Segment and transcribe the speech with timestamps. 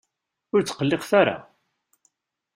[0.53, 1.37] Ur tqelliqet ara!